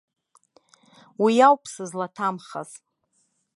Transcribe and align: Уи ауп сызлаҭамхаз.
Уи 1.23 1.35
ауп 1.47 1.63
сызлаҭамхаз. 1.73 2.69